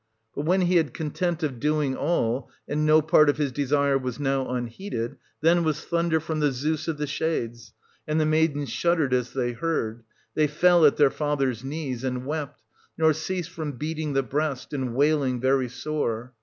But 0.35 0.45
when 0.47 0.61
he 0.61 0.77
had 0.77 0.95
content 0.95 1.43
of 1.43 1.59
doing 1.59 1.95
all, 1.95 2.49
and 2.67 2.87
no 2.87 3.03
part 3.03 3.29
of 3.29 3.37
his 3.37 3.51
desire 3.51 3.99
was 3.99 4.19
now 4.19 4.49
unheeded, 4.49 5.17
then 5.41 5.63
was 5.63 5.85
thunder 5.85 6.19
from 6.19 6.39
the 6.39 6.51
Zeus 6.51 6.87
of 6.87 6.97
the 6.97 7.05
Shades: 7.05 7.73
and 8.07 8.19
the 8.19 8.25
maidens 8.25 8.71
shuddered 8.71 9.13
as 9.13 9.33
they 9.33 9.51
heard; 9.53 10.01
they 10.33 10.47
fell 10.47 10.87
at 10.87 10.97
their 10.97 11.11
fathers 11.11 11.63
knees, 11.63 12.03
and 12.03 12.25
wept, 12.25 12.63
nor 12.97 13.13
ceased 13.13 13.51
from 13.51 13.73
beating 13.73 14.13
the 14.13 14.23
breast, 14.23 14.73
and 14.73 14.95
wailing 14.95 15.39
very 15.39 15.69
sore. 15.69 16.33